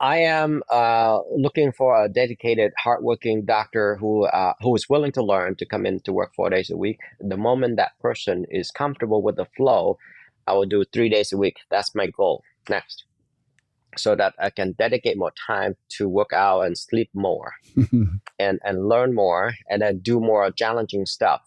[0.00, 5.22] I am uh, looking for a dedicated, hardworking doctor who uh, who is willing to
[5.22, 6.98] learn to come in to work four days a week.
[7.20, 9.98] The moment that person is comfortable with the flow,
[10.46, 11.56] I will do three days a week.
[11.68, 13.04] That's my goal next,
[13.96, 17.54] so that I can dedicate more time to work out and sleep more,
[18.38, 21.42] and and learn more, and then do more challenging stuff.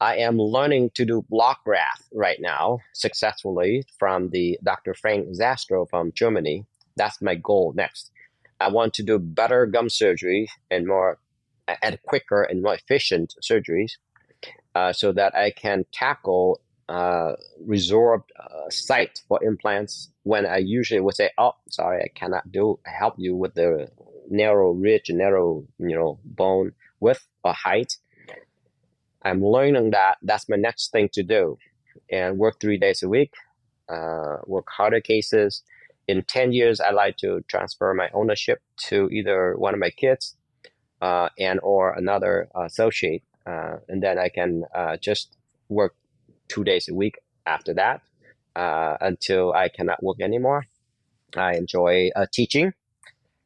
[0.00, 4.94] I am learning to do block graft right now successfully from the Dr.
[4.94, 6.66] Frank Zastrow from Germany.
[6.96, 8.10] That's my goal next.
[8.60, 11.18] I want to do better gum surgery and more
[11.82, 13.92] and quicker and more efficient surgeries
[14.74, 17.32] uh, so that I can tackle uh,
[17.66, 23.14] resorbed uh, for implants when I usually would say, "Oh, sorry, I cannot do help
[23.16, 23.88] you with the
[24.28, 27.96] narrow ridge, narrow you know bone width or height."
[29.26, 31.58] I'm learning that that's my next thing to do
[32.12, 33.32] and work three days a week,
[33.88, 35.64] uh, work harder cases.
[36.06, 40.36] In 10 years, I'd like to transfer my ownership to either one of my kids
[41.02, 43.24] uh, and or another associate.
[43.44, 45.36] Uh, and then I can uh, just
[45.68, 45.96] work
[46.46, 48.02] two days a week after that
[48.54, 50.66] uh, until I cannot work anymore.
[51.36, 52.74] I enjoy uh, teaching.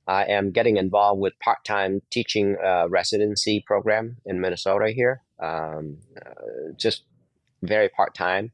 [0.07, 2.57] I am getting involved with part-time teaching
[2.91, 7.05] residency program in Minnesota here um, uh, just
[7.63, 8.53] very part time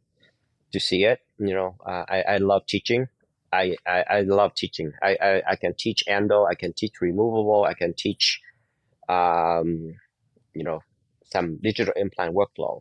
[0.72, 1.20] to see it.
[1.38, 3.08] You know, uh, I, I love teaching.
[3.52, 4.92] I, I, I love teaching.
[5.02, 6.44] I, I, I, can teach endo.
[6.44, 7.64] I can teach removable.
[7.64, 8.40] I can teach,
[9.08, 9.94] um,
[10.54, 10.80] you know,
[11.24, 12.80] some digital implant workflow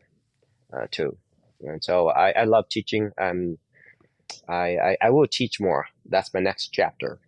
[0.74, 1.18] uh, too.
[1.62, 3.12] And so I, I love teaching.
[3.20, 3.58] Um,
[4.48, 5.86] I, I, I will teach more.
[6.06, 7.20] That's my next chapter.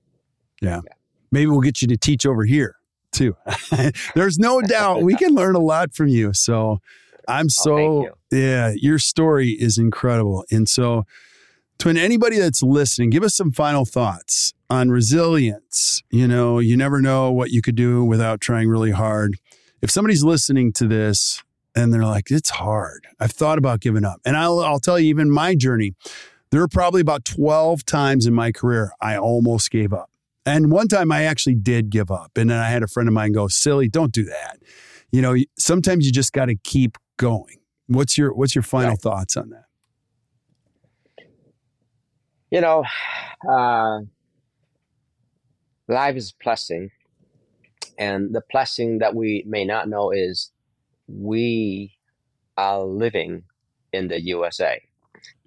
[0.61, 0.81] Yeah.
[0.83, 0.93] yeah.
[1.31, 2.76] Maybe we'll get you to teach over here
[3.17, 3.35] too.
[4.15, 6.33] There's no doubt we can learn a lot from you.
[6.33, 6.79] So
[7.27, 8.39] I'm oh, so, oh, you.
[8.39, 10.45] yeah, your story is incredible.
[10.51, 11.05] And so,
[11.79, 16.01] to anybody that's listening, give us some final thoughts on resilience.
[16.09, 19.35] You know, you never know what you could do without trying really hard.
[19.81, 21.43] If somebody's listening to this
[21.75, 24.21] and they're like, it's hard, I've thought about giving up.
[24.25, 25.93] And I'll, I'll tell you, even my journey,
[26.49, 30.09] there were probably about 12 times in my career I almost gave up.
[30.47, 32.37] And one time I actually did give up.
[32.37, 34.59] And then I had a friend of mine go, silly, don't do that.
[35.11, 37.57] You know, sometimes you just got to keep going.
[37.87, 39.01] What's your what's your final right.
[39.01, 39.65] thoughts on that?
[42.49, 42.85] You know,
[43.49, 43.99] uh,
[45.89, 46.91] life is blessing.
[47.97, 50.51] And the blessing that we may not know is
[51.09, 51.97] we
[52.55, 53.43] are living
[53.91, 54.81] in the USA.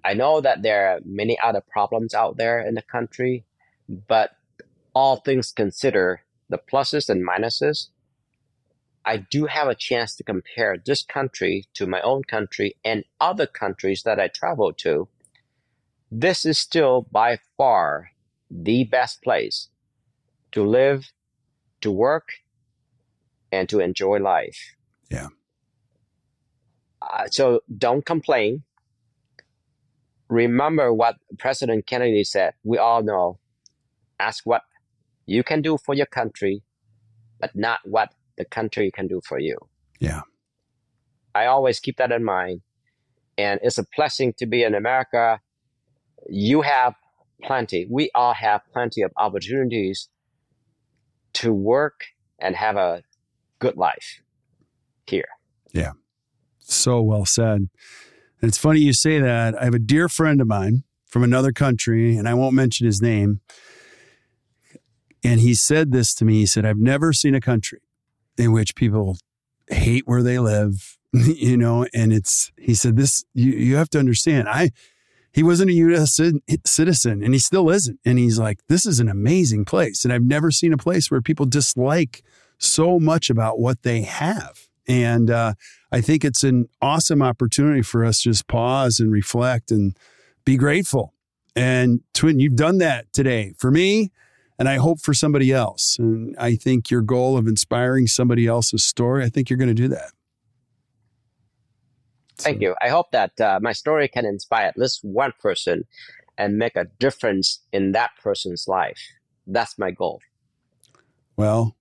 [0.05, 3.45] I know that there are many other problems out there in the country,
[4.07, 4.31] but
[4.93, 7.87] all things consider, the pluses and minuses,
[9.03, 13.47] I do have a chance to compare this country to my own country and other
[13.47, 15.07] countries that I travel to.
[16.11, 18.11] This is still by far
[18.49, 19.69] the best place
[20.51, 21.11] to live,
[21.79, 22.29] to work,
[23.51, 24.75] and to enjoy life.
[25.09, 25.27] Yeah.
[27.01, 28.63] Uh, so don't complain.
[30.29, 32.53] Remember what President Kennedy said.
[32.63, 33.39] We all know
[34.19, 34.63] ask what
[35.25, 36.63] you can do for your country,
[37.39, 39.57] but not what the country can do for you.
[39.99, 40.21] Yeah.
[41.33, 42.61] I always keep that in mind.
[43.37, 45.39] And it's a blessing to be in America.
[46.29, 46.95] You have
[47.43, 50.09] plenty, we all have plenty of opportunities
[51.33, 52.05] to work
[52.39, 53.03] and have a
[53.59, 54.21] good life
[55.07, 55.27] here.
[55.71, 55.91] Yeah.
[56.59, 57.69] So well said.
[58.41, 59.59] And it's funny you say that.
[59.59, 63.01] I have a dear friend of mine from another country, and I won't mention his
[63.01, 63.41] name.
[65.23, 66.39] And he said this to me.
[66.39, 67.79] He said, I've never seen a country
[68.37, 69.17] in which people
[69.69, 73.99] hate where they live, you know, and it's, he said, this, you, you have to
[73.99, 74.71] understand, I,
[75.33, 76.19] he wasn't a U.S.
[76.65, 77.99] citizen and he still isn't.
[78.03, 80.03] And he's like, this is an amazing place.
[80.03, 82.23] And I've never seen a place where people dislike
[82.57, 84.67] so much about what they have.
[84.87, 85.53] And uh,
[85.91, 89.97] I think it's an awesome opportunity for us to just pause and reflect and
[90.43, 91.13] be grateful.
[91.55, 94.11] And Tuyen, you've done that today for me,
[94.61, 95.97] and I hope for somebody else.
[95.97, 99.73] And I think your goal of inspiring somebody else's story, I think you're going to
[99.73, 100.11] do that.
[102.37, 102.75] Thank you.
[102.79, 105.85] I hope that uh, my story can inspire at least one person
[106.37, 108.99] and make a difference in that person's life.
[109.47, 110.21] That's my goal.
[111.35, 111.75] Well,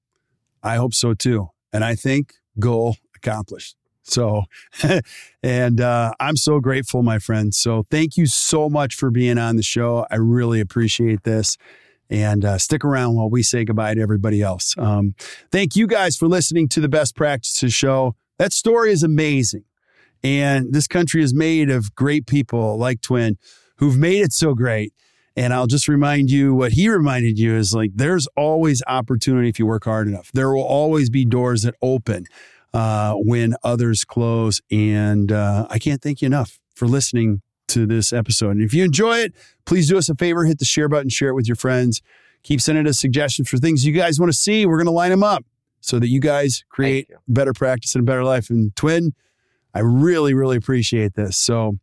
[0.62, 1.50] I hope so too.
[1.74, 3.76] And I think goal accomplished.
[4.04, 4.44] So,
[5.42, 7.54] and uh, I'm so grateful, my friend.
[7.54, 10.06] So, thank you so much for being on the show.
[10.10, 11.58] I really appreciate this.
[12.10, 14.74] And uh, stick around while we say goodbye to everybody else.
[14.76, 15.14] Um,
[15.52, 18.16] thank you guys for listening to the Best Practices Show.
[18.38, 19.64] That story is amazing.
[20.22, 23.36] And this country is made of great people like Tuyen
[23.76, 24.92] who've made it so great.
[25.36, 29.58] And I'll just remind you what he reminded you is like there's always opportunity if
[29.58, 30.30] you work hard enough.
[30.32, 32.26] There will always be doors that open
[32.74, 34.60] uh, when others close.
[34.70, 38.50] And uh, I can't thank you enough for listening to this episode.
[38.50, 41.30] And if you enjoy it, please do us a favor, hit the share button, share
[41.30, 42.02] it with your friends.
[42.42, 44.64] Keep sending us suggestions for things you guys want to see.
[44.64, 45.44] We're going to line them up
[45.80, 48.50] so that you guys create better practice and a better life.
[48.50, 49.12] And Tuyen,
[49.74, 51.36] I really, really appreciate this.
[51.36, 51.78] So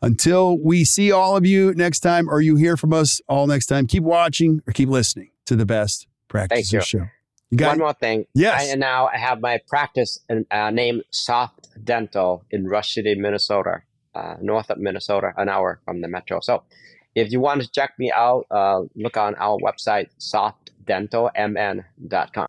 [0.00, 3.66] until we see all of you next time, or you hear from us all next
[3.66, 7.06] time, keep watching or keep listening to the best practices show.
[7.50, 8.26] You got One more thing.
[8.34, 8.72] Yes.
[8.72, 10.18] I now I have my practice
[10.50, 13.82] uh, named Soft Dental in Rush City, Minnesota,
[14.14, 16.40] uh, north of Minnesota, an hour from the metro.
[16.40, 16.62] So
[17.14, 22.46] if you want to check me out, uh, look on our website, softdentalmn.com.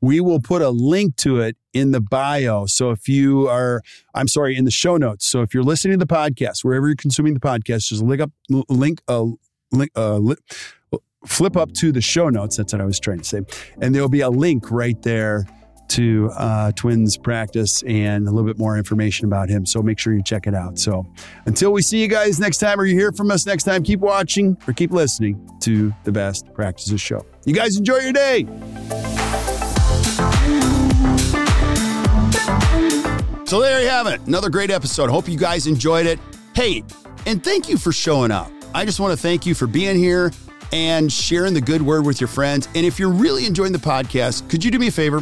[0.00, 2.66] We will put a link to it in the bio.
[2.66, 3.82] So if you are,
[4.14, 5.26] I'm sorry, in the show notes.
[5.26, 8.32] So if you're listening to the podcast, wherever you're consuming the podcast, just link up,
[8.48, 9.26] link, uh,
[9.70, 10.34] link, uh, li-
[11.24, 12.56] flip up to the show notes.
[12.56, 13.42] That's what I was trying to say.
[13.80, 15.46] And there'll be a link right there
[15.92, 19.66] to uh, Tuyen's practice and a little bit more information about him.
[19.66, 20.78] So make sure you check it out.
[20.78, 21.06] So
[21.44, 24.00] until we see you guys next time or you hear from us next time, keep
[24.00, 27.26] watching or keep listening to the Best Practices Show.
[27.44, 28.46] You guys enjoy your day.
[33.44, 34.22] So there you have it.
[34.22, 35.10] Another great episode.
[35.10, 36.18] Hope you guys enjoyed it.
[36.54, 36.82] Hey,
[37.26, 38.50] and thank you for showing up.
[38.74, 40.32] I just want to thank you for being here
[40.72, 42.66] and sharing the good word with your friends.
[42.74, 45.20] And if you're really enjoying the podcast, could you do me a favor?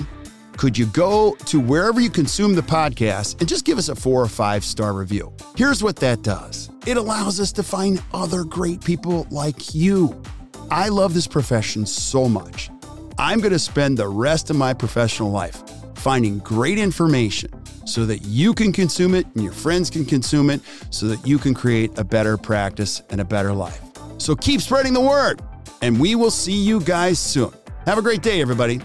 [0.61, 4.21] Could you go to wherever you consume the podcast and just give us a four
[4.21, 5.35] or five star review?
[5.57, 10.23] Here's what that does it allows us to find other great people like you.
[10.71, 12.69] I love this profession so much.
[13.19, 15.63] I'm going to spend the rest of my professional life
[15.95, 17.51] finding great information
[17.87, 21.39] so that you can consume it and your friends can consume it so that you
[21.39, 23.81] can create a better practice and a better life.
[24.19, 25.41] So keep spreading the word,
[25.81, 27.51] and we will see you guys soon.
[27.87, 28.83] Have a great day, everybody.